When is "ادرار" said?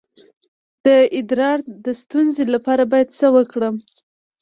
1.17-1.59